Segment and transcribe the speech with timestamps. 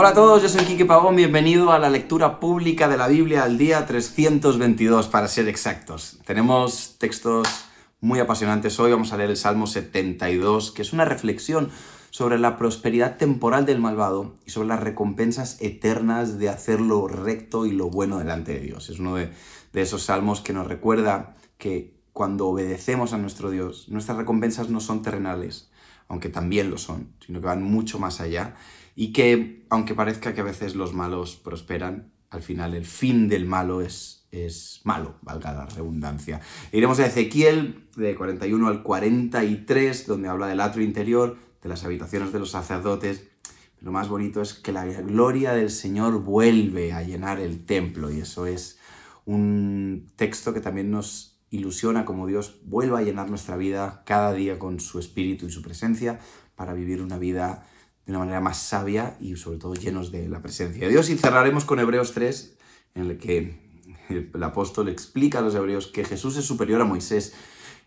[0.00, 3.42] Hola a todos, yo soy Quique Pavón, bienvenido a la lectura pública de la Biblia
[3.42, 6.20] al día 322 para ser exactos.
[6.24, 7.48] Tenemos textos
[8.00, 11.70] muy apasionantes hoy, vamos a leer el Salmo 72, que es una reflexión
[12.10, 17.66] sobre la prosperidad temporal del malvado y sobre las recompensas eternas de hacer lo recto
[17.66, 18.90] y lo bueno delante de Dios.
[18.90, 19.32] Es uno de,
[19.72, 24.78] de esos salmos que nos recuerda que cuando obedecemos a nuestro Dios, nuestras recompensas no
[24.78, 25.72] son terrenales,
[26.06, 28.54] aunque también lo son, sino que van mucho más allá
[29.00, 33.46] y que, aunque parezca que a veces los malos prosperan, al final el fin del
[33.46, 36.40] malo es, es malo, valga la redundancia.
[36.72, 42.32] Iremos a Ezequiel de 41 al 43, donde habla del atrio interior, de las habitaciones
[42.32, 43.28] de los sacerdotes.
[43.80, 48.18] Lo más bonito es que la gloria del Señor vuelve a llenar el templo y
[48.18, 48.80] eso es
[49.26, 54.58] un texto que también nos ilusiona como Dios vuelva a llenar nuestra vida cada día
[54.58, 56.18] con su espíritu y su presencia
[56.56, 57.64] para vivir una vida
[58.08, 61.10] de una manera más sabia y sobre todo llenos de la presencia de Dios.
[61.10, 62.56] Y cerraremos con Hebreos 3,
[62.94, 63.60] en el que
[64.08, 67.34] el apóstol explica a los hebreos que Jesús es superior a Moisés.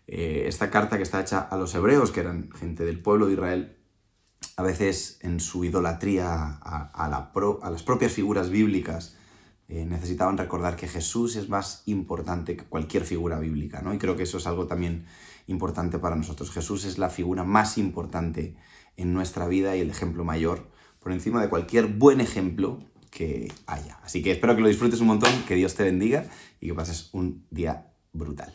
[0.06, 3.32] Eh, esta carta que está hecha a los hebreos, que eran gente del pueblo de
[3.32, 3.76] Israel,
[4.56, 9.16] a veces en su idolatría a, la a las propias figuras bíblicas,
[9.66, 13.92] eh, necesitaban recordar que Jesús es más importante que cualquier figura bíblica, ¿no?
[13.92, 15.04] Y creo que eso es algo también
[15.48, 16.52] importante para nosotros.
[16.52, 18.54] Jesús es la figura más importante
[18.96, 22.78] en nuestra vida y el ejemplo mayor, por encima de cualquier buen ejemplo
[23.10, 23.98] que haya.
[24.02, 26.26] Así que espero que lo disfrutes un montón, que Dios te bendiga
[26.60, 28.52] y que pases un día brutal.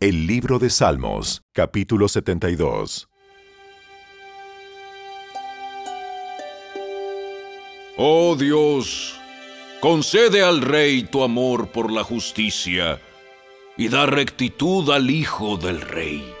[0.00, 3.08] El libro de Salmos, capítulo 72.
[7.96, 9.20] Oh Dios,
[9.80, 12.98] concede al Rey tu amor por la justicia
[13.76, 16.39] y da rectitud al Hijo del Rey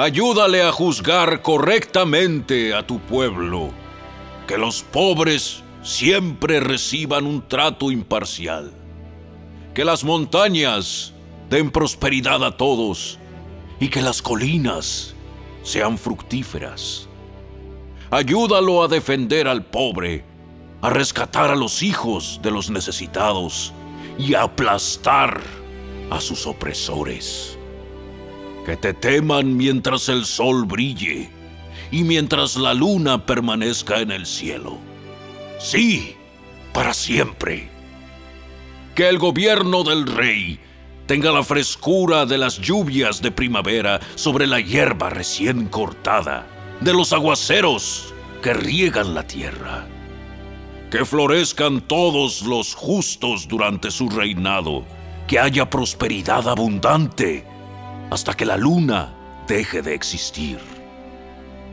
[0.00, 3.72] Ayúdale a juzgar correctamente a tu pueblo,
[4.46, 8.70] que los pobres siempre reciban un trato imparcial,
[9.74, 11.14] que las montañas
[11.50, 13.18] den prosperidad a todos
[13.80, 15.16] y que las colinas
[15.64, 17.08] sean fructíferas.
[18.12, 20.24] Ayúdalo a defender al pobre,
[20.80, 23.72] a rescatar a los hijos de los necesitados
[24.16, 25.40] y a aplastar
[26.08, 27.57] a sus opresores
[28.68, 31.30] que te teman mientras el sol brille
[31.90, 34.76] y mientras la luna permanezca en el cielo.
[35.58, 36.14] Sí,
[36.74, 37.70] para siempre.
[38.94, 40.60] Que el gobierno del rey
[41.06, 46.46] tenga la frescura de las lluvias de primavera sobre la hierba recién cortada,
[46.82, 48.12] de los aguaceros
[48.42, 49.86] que riegan la tierra.
[50.90, 54.84] Que florezcan todos los justos durante su reinado,
[55.26, 57.46] que haya prosperidad abundante
[58.10, 59.14] hasta que la luna
[59.46, 60.58] deje de existir.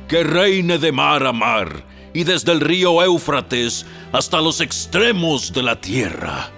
[0.07, 5.63] Que reine de mar a mar y desde el río Éufrates hasta los extremos de
[5.63, 6.49] la tierra.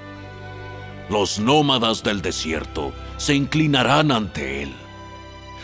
[1.10, 4.74] Los nómadas del desierto se inclinarán ante él.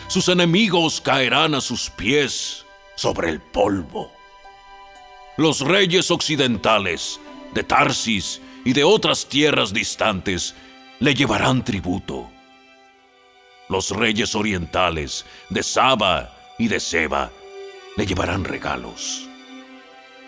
[0.08, 2.64] Sus enemigos caerán a sus pies
[2.96, 4.10] sobre el polvo.
[5.36, 7.20] Los reyes occidentales
[7.52, 10.54] de Tarsis y de otras tierras distantes
[11.00, 12.33] le llevarán tributo
[13.68, 17.30] los reyes orientales de Saba y de Seba
[17.96, 19.28] le llevarán regalos.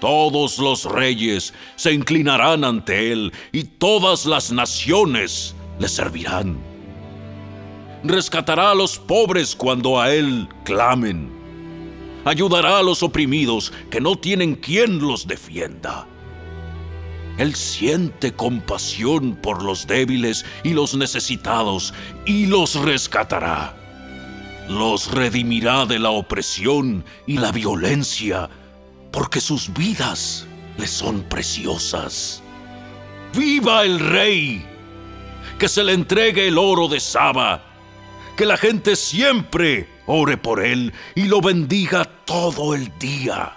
[0.01, 6.59] Todos los reyes se inclinarán ante él y todas las naciones le servirán.
[8.05, 11.31] Rescatará a los pobres cuando a él clamen.
[12.25, 16.07] Ayudará a los oprimidos que no tienen quien los defienda.
[17.39, 21.93] Él siente compasión por los débiles y los necesitados
[22.25, 23.75] y los rescatará.
[24.69, 28.49] Los redimirá de la opresión y la violencia,
[29.13, 30.47] porque sus vidas
[30.79, 32.43] le son preciosas.
[33.35, 34.65] ¡Viva el rey!
[35.59, 37.63] Que se le entregue el oro de Saba,
[38.37, 43.56] que la gente siempre ore por él y lo bendiga todo el día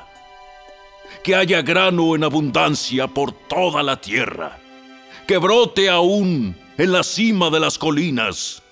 [1.24, 4.58] que haya grano en abundancia por toda la tierra,
[5.28, 8.64] que brote aún en la cima de las colinas,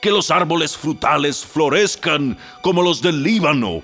[0.00, 3.82] que los árboles frutales florezcan como los del Líbano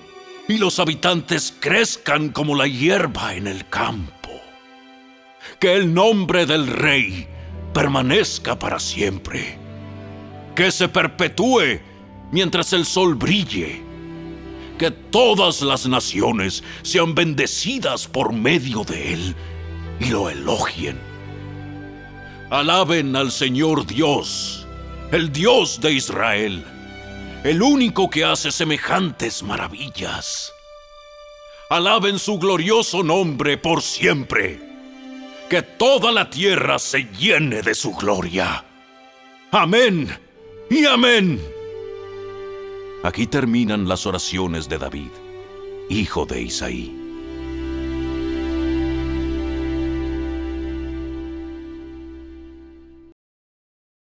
[0.48, 4.30] y los habitantes crezcan como la hierba en el campo.
[5.58, 7.26] Que el nombre del rey
[7.72, 9.58] permanezca para siempre.
[10.54, 11.80] Que se perpetúe
[12.30, 13.85] mientras el sol brille
[14.78, 19.36] que todas las naciones sean bendecidas por medio de él
[20.00, 20.98] y lo elogien.
[22.50, 24.66] Alaben al Señor Dios,
[25.10, 26.64] el Dios de Israel,
[27.44, 30.52] el único que hace semejantes maravillas.
[31.68, 34.60] alaben su glorioso nombre por siempre.
[35.50, 38.64] Que toda la tierra se llene de su gloria.
[39.52, 40.16] Amén
[40.70, 41.55] y amén.
[43.02, 45.10] Aquí terminan las oraciones de David,
[45.88, 47.02] hijo de Isaí.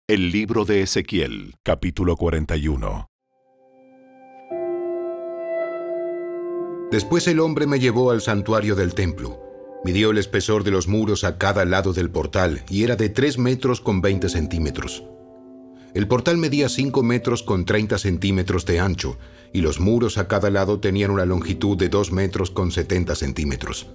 [0.07, 3.07] El libro de Ezequiel, capítulo 41.
[6.92, 9.42] Después el hombre me llevó al santuario del templo.
[9.84, 13.40] Midió el espesor de los muros a cada lado del portal y era de 3
[13.40, 15.04] metros con 20 centímetros.
[15.94, 19.18] El portal medía 5 metros con 30 centímetros de ancho
[19.54, 23.88] y los muros a cada lado tenían una longitud de 2 metros con 70 centímetros.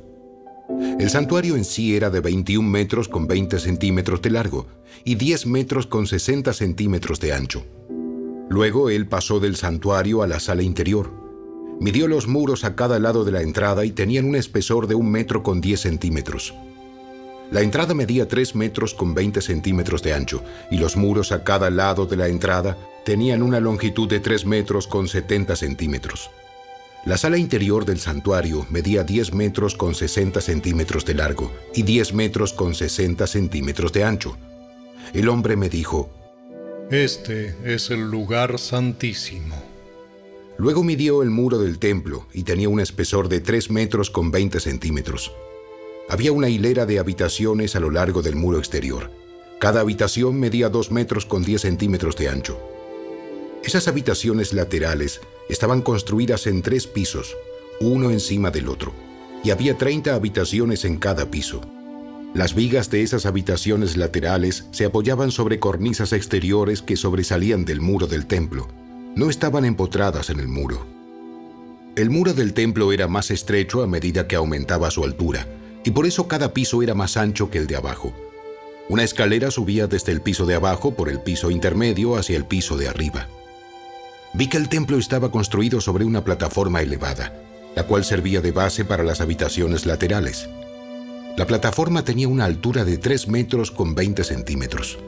[1.00, 4.67] El santuario en sí era de 21 metros con 20 centímetros de largo
[5.05, 7.65] y 10 metros con 60 centímetros de ancho.
[8.49, 11.11] Luego él pasó del santuario a la sala interior.
[11.81, 15.11] Midió los muros a cada lado de la entrada y tenían un espesor de un
[15.11, 16.55] metro con 10 centímetros.
[17.50, 21.71] La entrada medía 3 metros con 20 centímetros de ancho y los muros a cada
[21.71, 26.31] lado de la entrada tenían una longitud de 3 metros con 70 centímetros.
[27.06, 32.12] La sala interior del santuario medía 10 metros con 60 centímetros de largo y 10
[32.12, 34.37] metros con 60 centímetros de ancho.
[35.15, 36.11] El hombre me dijo,
[36.91, 39.56] Este es el lugar santísimo.
[40.59, 44.61] Luego midió el muro del templo y tenía un espesor de 3 metros con 20
[44.61, 45.33] centímetros.
[46.08, 49.10] Había una hilera de habitaciones a lo largo del muro exterior.
[49.60, 52.58] Cada habitación medía 2 metros con 10 centímetros de ancho.
[53.62, 55.20] Esas habitaciones laterales
[55.50, 57.37] estaban construidas en tres pisos,
[57.81, 58.93] uno encima del otro,
[59.44, 61.60] y había 30 habitaciones en cada piso.
[62.34, 68.06] Las vigas de esas habitaciones laterales se apoyaban sobre cornisas exteriores que sobresalían del muro
[68.06, 68.69] del templo.
[69.14, 70.87] No estaban empotradas en el muro.
[71.96, 75.46] El muro del templo era más estrecho a medida que aumentaba su altura,
[75.88, 78.12] y por eso cada piso era más ancho que el de abajo.
[78.90, 82.76] Una escalera subía desde el piso de abajo por el piso intermedio hacia el piso
[82.76, 83.26] de arriba.
[84.35, 87.32] Vi que el templo estaba construido sobre una plataforma elevada,
[87.75, 90.50] la cual servía de base para las habitaciones laterales.
[91.38, 94.99] La plataforma tenía una altura de 3 metros con 20 centímetros.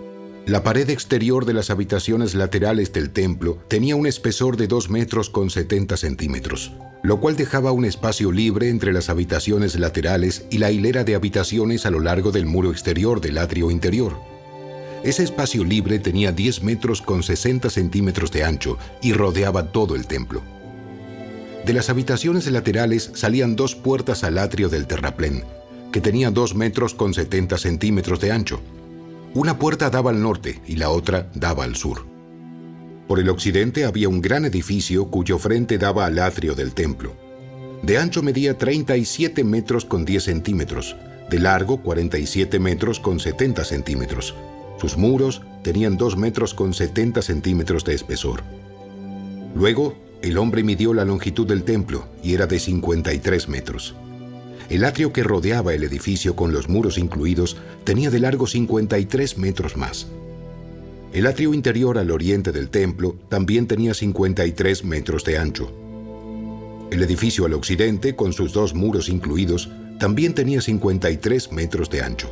[0.47, 5.29] La pared exterior de las habitaciones laterales del templo tenía un espesor de 2 metros
[5.29, 6.73] con 70 centímetros,
[7.03, 11.85] lo cual dejaba un espacio libre entre las habitaciones laterales y la hilera de habitaciones
[11.85, 14.19] a lo largo del muro exterior del atrio interior.
[15.05, 20.07] Ese espacio libre tenía 10 metros con 60 centímetros de ancho y rodeaba todo el
[20.07, 20.43] templo.
[21.65, 25.45] De las habitaciones laterales salían dos puertas al atrio del terraplén,
[25.93, 28.61] que tenía 2 metros con 70 centímetros de ancho.
[29.35, 32.06] Una puerta daba al norte y la otra daba al sur.
[33.06, 37.17] Por el occidente había un gran edificio cuyo frente daba al atrio del templo.
[37.82, 40.97] De ancho medía 37 metros con 10 centímetros,
[41.31, 44.35] de largo 47 metros con 70 centímetros
[44.81, 48.43] sus muros tenían 2 metros con 70 centímetros de espesor.
[49.55, 53.94] Luego, el hombre midió la longitud del templo y era de 53 metros.
[54.70, 59.76] El atrio que rodeaba el edificio con los muros incluidos tenía de largo 53 metros
[59.76, 60.06] más.
[61.12, 65.72] El atrio interior al oriente del templo también tenía 53 metros de ancho.
[66.93, 72.31] El edificio al occidente, con sus dos muros incluidos, también tenía 53 metros de ancho.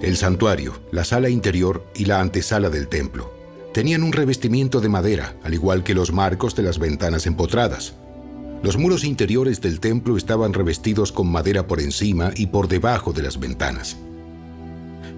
[0.00, 3.36] El santuario, la sala interior y la antesala del templo
[3.76, 7.92] tenían un revestimiento de madera, al igual que los marcos de las ventanas empotradas.
[8.62, 13.22] Los muros interiores del templo estaban revestidos con madera por encima y por debajo de
[13.22, 13.96] las ventanas.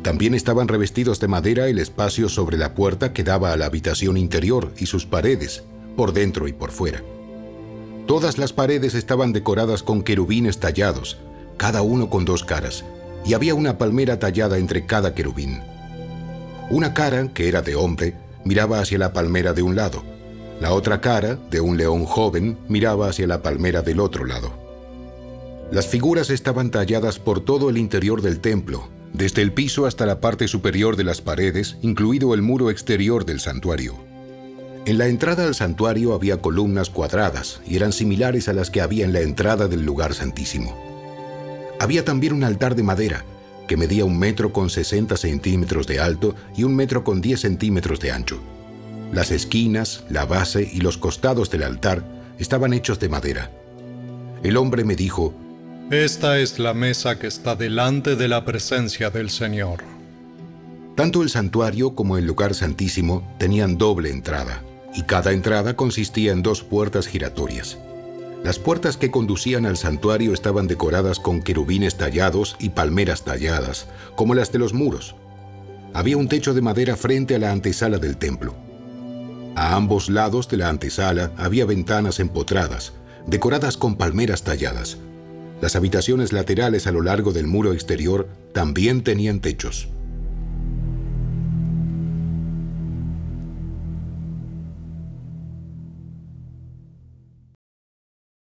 [0.03, 4.17] También estaban revestidos de madera el espacio sobre la puerta que daba a la habitación
[4.17, 5.65] interior y sus paredes,
[5.97, 7.03] por dentro y por fuera.
[8.07, 11.19] Todas las paredes estaban decoradas con querubines tallados,
[11.57, 12.85] cada uno con dos caras,
[13.25, 15.61] y había una palmera tallada entre cada querubín.
[16.71, 18.15] Una cara, que era de hombre,
[18.45, 20.03] miraba hacia la palmera de un lado.
[20.61, 24.53] La otra cara, de un león joven, miraba hacia la palmera del otro lado.
[25.71, 30.21] Las figuras estaban talladas por todo el interior del templo, desde el piso hasta la
[30.21, 33.95] parte superior de las paredes, incluido el muro exterior del santuario.
[34.85, 39.05] En la entrada al santuario había columnas cuadradas y eran similares a las que había
[39.05, 40.77] en la entrada del lugar santísimo.
[41.79, 43.25] Había también un altar de madera,
[43.69, 48.01] que medía un metro con 60 centímetros de alto y un metro con 10 centímetros
[48.01, 48.41] de ancho.
[49.13, 52.05] Las esquinas, la base y los costados del altar
[52.39, 53.51] estaban hechos de madera.
[54.43, 55.35] El hombre me dijo,
[55.91, 59.83] Esta es la mesa que está delante de la presencia del Señor.
[60.95, 64.63] Tanto el santuario como el lugar santísimo tenían doble entrada,
[64.95, 67.79] y cada entrada consistía en dos puertas giratorias.
[68.45, 74.35] Las puertas que conducían al santuario estaban decoradas con querubines tallados y palmeras talladas, como
[74.35, 75.17] las de los muros.
[75.95, 78.68] Había un techo de madera frente a la antesala del templo.
[79.59, 82.93] A ambos lados de la antesala había ventanas empotradas,
[83.27, 84.99] decoradas con palmeras talladas.
[85.61, 89.89] Las habitaciones laterales a lo largo del muro exterior también tenían techos.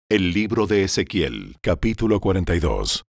[0.08, 3.04] El libro de Ezequiel, capítulo 42.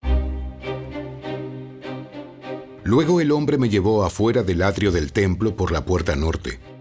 [2.84, 6.75] Luego el hombre me llevó afuera del atrio del templo por la puerta norte.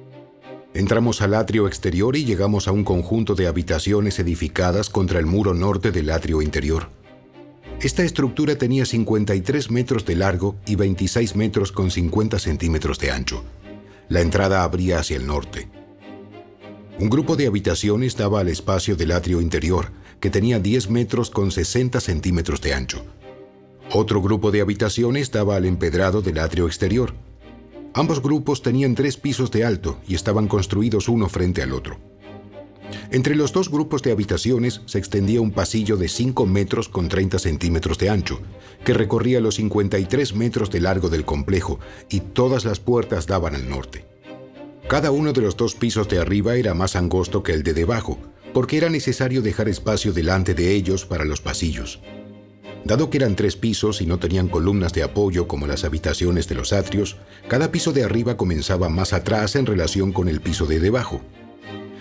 [0.75, 5.55] Entramos al atrio exterior y llegamos a un conjunto de habitaciones edificadas contra el muro
[5.55, 6.91] norte del atrio interior.
[7.81, 13.45] Esta estructura tenía 53 metros de largo y 26 metros con 50 centímetros de ancho.
[14.09, 15.69] La entrada abría hacia el norte.
[16.99, 21.53] Un grupo de habitaciones daba al espacio del atrio interior, que tenía 10 metros con
[21.53, 23.05] 60 centímetros de ancho.
[23.93, 27.15] Otro grupo de habitaciones daba al empedrado del atrio exterior.
[27.97, 32.01] Ambos grupos tenían tres pisos de alto y estaban construidos uno frente al otro.
[33.13, 37.39] Entre los dos grupos de habitaciones se extendía un pasillo de 5 metros con 30
[37.39, 38.41] centímetros de ancho,
[38.85, 43.69] que recorría los 53 metros de largo del complejo y todas las puertas daban al
[43.69, 44.05] norte.
[44.89, 48.19] Cada uno de los dos pisos de arriba era más angosto que el de debajo,
[48.53, 52.01] porque era necesario dejar espacio delante de ellos para los pasillos.
[52.85, 56.55] Dado que eran tres pisos y no tenían columnas de apoyo como las habitaciones de
[56.55, 57.17] los atrios,
[57.49, 61.23] cada piso de arriba comenzaba más atrás en relación con el piso de debajo.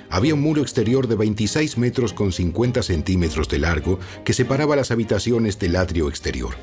[0.09, 4.91] Había un muro exterior de 26 metros con 50 centímetros de largo que separaba las
[4.91, 6.53] habitaciones del atrio exterior.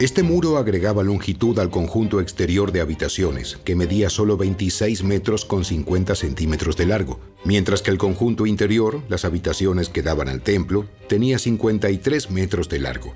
[0.00, 5.64] Este muro agregaba longitud al conjunto exterior de habitaciones, que medía solo 26 metros con
[5.64, 10.86] 50 centímetros de largo, mientras que el conjunto interior, las habitaciones que daban al templo,
[11.08, 13.14] tenía 53 metros de largo.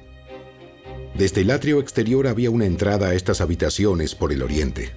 [1.19, 4.91] Desde el atrio exterior había una entrada a estas habitaciones por el oriente.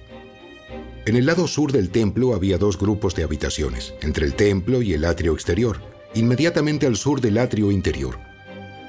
[1.06, 4.92] En el lado sur del templo había dos grupos de habitaciones, entre el templo y
[4.92, 5.80] el atrio exterior,
[6.14, 8.18] inmediatamente al sur del atrio interior.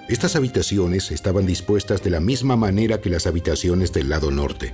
[0.09, 4.73] Estas habitaciones estaban dispuestas de la misma manera que las habitaciones del lado norte.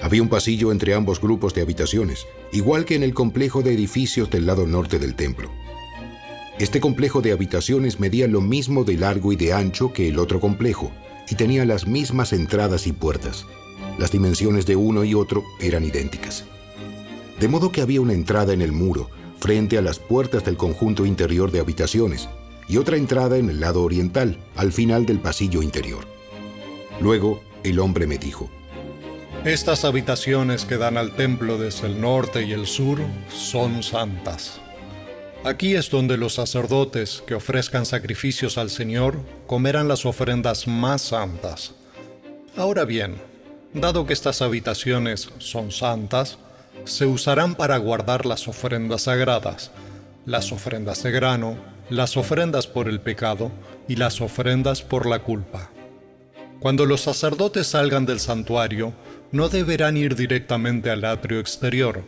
[0.00, 4.30] Había un pasillo entre ambos grupos de habitaciones, igual que en el complejo de edificios
[4.30, 5.50] del lado norte del templo.
[6.60, 10.38] Este complejo de habitaciones medía lo mismo de largo y de ancho que el otro
[10.38, 10.92] complejo,
[11.28, 13.46] y tenía las mismas entradas y puertas.
[13.98, 16.44] Las dimensiones de uno y otro eran idénticas.
[17.40, 21.04] De modo que había una entrada en el muro, frente a las puertas del conjunto
[21.04, 22.28] interior de habitaciones,
[22.68, 26.06] y otra entrada en el lado oriental, al final del pasillo interior.
[27.00, 28.50] Luego, el hombre me dijo,
[29.44, 34.60] Estas habitaciones que dan al templo desde el norte y el sur son santas.
[35.46, 41.72] Aquí es donde los sacerdotes que ofrezcan sacrificios al Señor comerán las ofrendas más santas.
[42.56, 43.14] Ahora bien,
[43.72, 46.38] dado que estas habitaciones son santas,
[46.84, 49.70] se usarán para guardar las ofrendas sagradas,
[50.24, 51.56] las ofrendas de grano,
[51.90, 53.52] las ofrendas por el pecado
[53.86, 55.70] y las ofrendas por la culpa.
[56.58, 58.94] Cuando los sacerdotes salgan del santuario,
[59.30, 62.02] no deberán ir directamente al atrio exterior.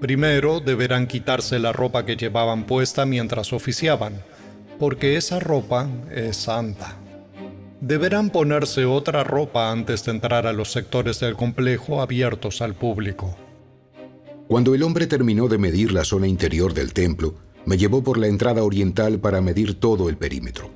[0.00, 4.22] Primero deberán quitarse la ropa que llevaban puesta mientras oficiaban,
[4.78, 6.96] porque esa ropa es santa.
[7.80, 13.36] Deberán ponerse otra ropa antes de entrar a los sectores del complejo abiertos al público.
[14.46, 17.34] Cuando el hombre terminó de medir la zona interior del templo,
[17.66, 20.70] me llevó por la entrada oriental para medir todo el perímetro.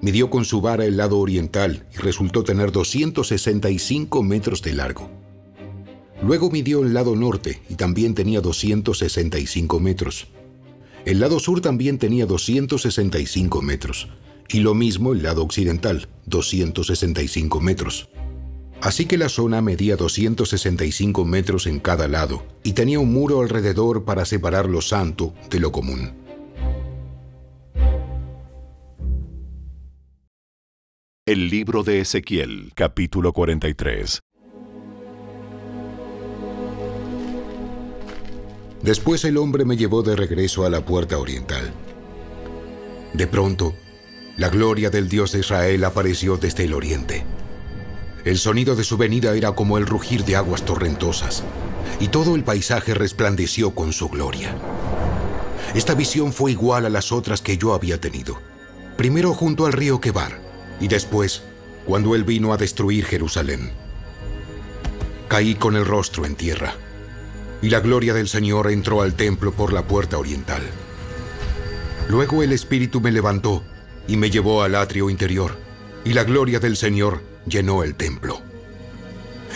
[0.00, 5.10] Midió con su vara el lado oriental y resultó tener 265 metros de largo.
[6.22, 10.28] Luego midió el lado norte y también tenía 265 metros.
[11.04, 14.08] El lado sur también tenía 265 metros.
[14.48, 18.08] Y lo mismo el lado occidental, 265 metros.
[18.80, 24.04] Así que la zona medía 265 metros en cada lado y tenía un muro alrededor
[24.04, 26.12] para separar lo santo de lo común.
[31.26, 34.20] El libro de Ezequiel, capítulo 43.
[38.82, 41.72] Después el hombre me llevó de regreso a la puerta oriental.
[43.12, 43.74] De pronto,
[44.36, 47.24] la gloria del Dios de Israel apareció desde el oriente.
[48.24, 51.42] El sonido de su venida era como el rugir de aguas torrentosas,
[51.98, 54.54] y todo el paisaje resplandeció con su gloria.
[55.74, 58.38] Esta visión fue igual a las otras que yo había tenido.
[58.96, 60.38] Primero junto al río Quebar,
[60.80, 61.42] y después
[61.88, 63.70] cuando él vino a destruir Jerusalén.
[65.26, 66.74] Caí con el rostro en tierra,
[67.62, 70.62] y la gloria del Señor entró al templo por la puerta oriental.
[72.08, 73.62] Luego el Espíritu me levantó
[74.06, 75.58] y me llevó al atrio interior,
[76.04, 78.40] y la gloria del Señor llenó el templo.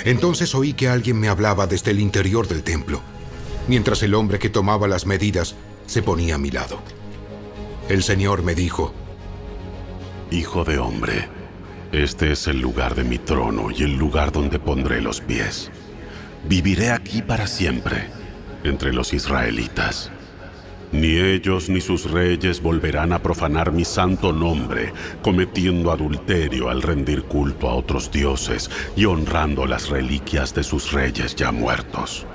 [0.04, 3.00] Entonces oí que alguien me hablaba desde el interior del templo,
[3.68, 5.54] mientras el hombre que tomaba las medidas
[5.87, 6.80] se ponía a mi lado.
[7.88, 8.92] El Señor me dijo,
[10.30, 11.28] Hijo de hombre,
[11.92, 15.71] este es el lugar de mi trono y el lugar donde pondré los pies.
[16.44, 18.08] Viviré aquí para siempre,
[18.64, 20.11] entre los israelitas.
[20.90, 27.22] Ni ellos ni sus reyes volverán a profanar mi santo nombre, cometiendo adulterio al rendir
[27.22, 32.26] culto a otros dioses y honrando las reliquias de sus reyes ya muertos.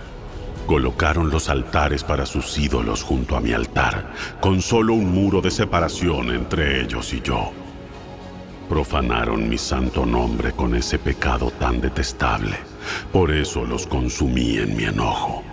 [0.66, 4.12] Colocaron los altares para sus ídolos junto a mi altar,
[4.42, 7.52] con solo un muro de separación entre ellos y yo.
[8.68, 12.67] Profanaron mi santo nombre con ese pecado tan detestable.
[13.12, 15.44] Por eso los consumí en mi enojo.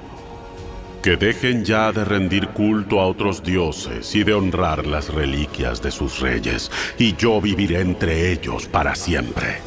[1.03, 5.91] Que dejen ya de rendir culto a otros dioses y de honrar las reliquias de
[5.91, 9.59] sus reyes, y yo viviré entre ellos para siempre.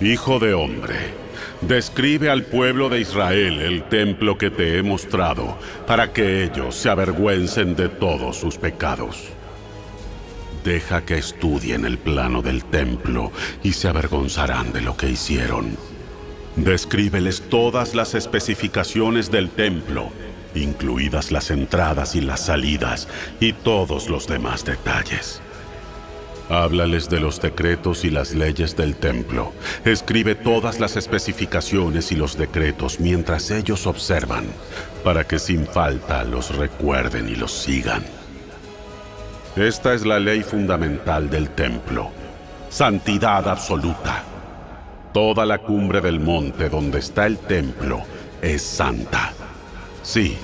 [0.00, 0.96] Hijo de hombre,
[1.60, 6.88] describe al pueblo de Israel el templo que te he mostrado, para que ellos se
[6.88, 9.28] avergüencen de todos sus pecados.
[10.64, 13.30] Deja que estudien el plano del templo
[13.62, 15.91] y se avergonzarán de lo que hicieron.
[16.56, 20.10] Descríbeles todas las especificaciones del templo,
[20.54, 23.08] incluidas las entradas y las salidas
[23.40, 25.40] y todos los demás detalles.
[26.50, 29.54] Háblales de los decretos y las leyes del templo.
[29.86, 34.44] Escribe todas las especificaciones y los decretos mientras ellos observan,
[35.02, 38.04] para que sin falta los recuerden y los sigan.
[39.56, 42.10] Esta es la ley fundamental del templo.
[42.68, 44.24] Santidad absoluta.
[45.12, 48.00] Toda la cumbre del monte donde está el templo
[48.40, 49.34] es santa.
[50.02, 50.36] Sí,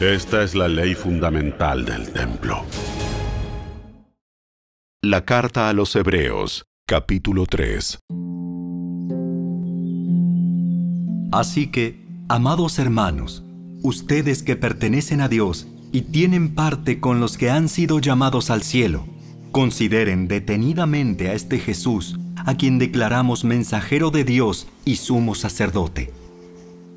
[0.00, 2.64] esta es la ley fundamental del templo.
[5.00, 8.00] La carta a los Hebreos, capítulo 3.
[11.30, 13.44] Así que, amados hermanos,
[13.84, 18.62] ustedes que pertenecen a Dios y tienen parte con los que han sido llamados al
[18.62, 19.06] cielo,
[19.52, 26.12] consideren detenidamente a este Jesús, a quien declaramos mensajero de Dios y sumo sacerdote.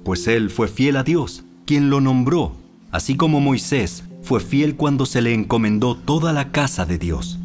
[0.04, 2.54] Pues él fue fiel a Dios, quien lo nombró,
[2.92, 7.40] así como Moisés fue fiel cuando se le encomendó toda la casa de Dios.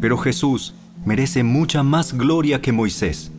[0.00, 3.30] Pero Jesús merece mucha más gloria que Moisés.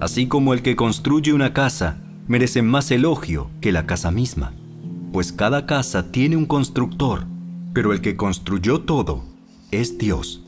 [0.00, 4.52] Así como el que construye una casa merece más elogio que la casa misma.
[5.12, 7.26] Pues cada casa tiene un constructor,
[7.74, 9.24] pero el que construyó todo
[9.70, 10.42] es Dios.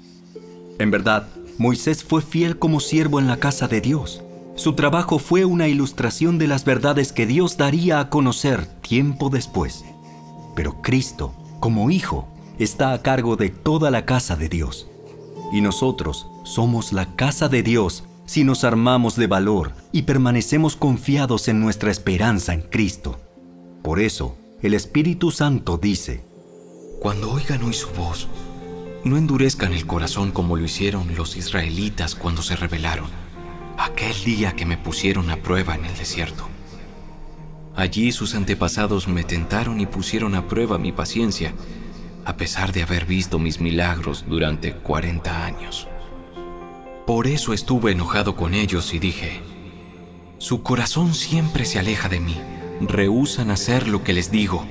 [0.78, 1.28] En verdad,
[1.62, 4.20] Moisés fue fiel como siervo en la casa de Dios.
[4.57, 9.85] Su trabajo fue una ilustración de las verdades que Dios daría a conocer tiempo después.
[10.57, 12.27] Pero Cristo, como Hijo,
[12.59, 14.88] está a cargo de toda la casa de Dios.
[15.53, 21.46] Y nosotros somos la casa de Dios si nos armamos de valor y permanecemos confiados
[21.46, 23.20] en nuestra esperanza en Cristo.
[23.83, 26.25] Por eso, el Espíritu Santo dice,
[27.01, 28.27] Cuando oigan hoy su voz,
[29.04, 33.08] no endurezcan el corazón como lo hicieron los israelitas cuando se rebelaron,
[33.76, 36.48] aquel día que me pusieron a prueba en el desierto.
[37.74, 41.54] Allí sus antepasados me tentaron y pusieron a prueba mi paciencia,
[42.24, 45.88] a pesar de haber visto mis milagros durante 40 años.
[47.06, 49.40] Por eso estuve enojado con ellos y dije,
[50.38, 52.36] su corazón siempre se aleja de mí,
[52.80, 54.64] rehúsan hacer lo que les digo.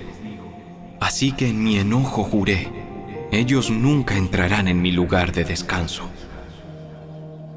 [1.01, 2.90] Así que en mi enojo juré,
[3.31, 6.03] ellos nunca entrarán en mi lugar de descanso.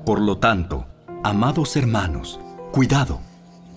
[0.06, 0.86] Por lo tanto,
[1.24, 2.38] amados hermanos,
[2.70, 3.20] cuidado.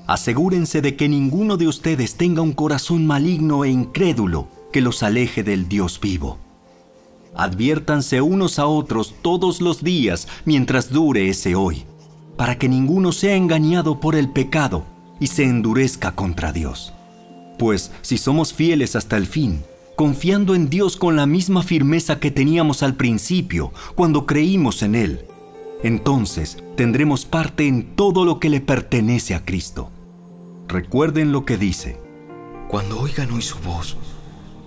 [0.06, 5.44] Asegúrense de que ninguno de ustedes tenga un corazón maligno e incrédulo que los aleje
[5.44, 6.38] del Dios vivo.
[7.36, 11.86] Adviértanse unos a otros todos los días mientras dure ese hoy,
[12.38, 14.86] para que ninguno sea engañado por el pecado
[15.20, 16.94] y se endurezca contra Dios.
[17.58, 19.64] Pues si somos fieles hasta el fin,
[19.98, 25.22] confiando en Dios con la misma firmeza que teníamos al principio, cuando creímos en Él.
[25.82, 29.90] Entonces tendremos parte en todo lo que le pertenece a Cristo.
[30.68, 32.00] Recuerden lo que dice.
[32.68, 33.98] Cuando oigan hoy su voz,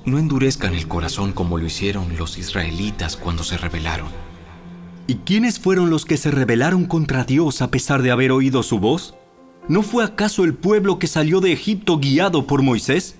[0.04, 4.08] no endurezcan el corazón como lo hicieron los israelitas cuando se rebelaron.
[5.06, 8.80] ¿Y quiénes fueron los que se rebelaron contra Dios a pesar de haber oído su
[8.80, 9.14] voz?
[9.68, 13.19] ¿No fue acaso el pueblo que salió de Egipto guiado por Moisés?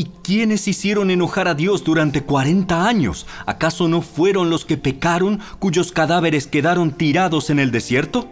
[0.00, 3.26] ¿Y quiénes hicieron enojar a Dios durante 40 años?
[3.44, 8.26] ¿Acaso no fueron los que pecaron cuyos cadáveres quedaron tirados en el desierto?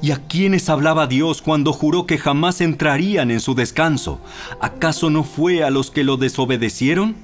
[0.00, 4.18] ¿Y a quiénes hablaba Dios cuando juró que jamás entrarían en su descanso?
[4.62, 7.16] ¿Acaso no fue a los que lo desobedecieron?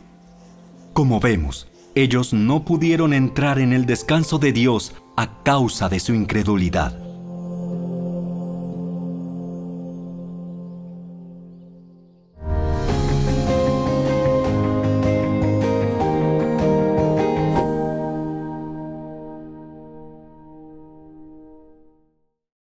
[0.92, 6.12] Como vemos, ellos no pudieron entrar en el descanso de Dios a causa de su
[6.12, 7.09] incredulidad.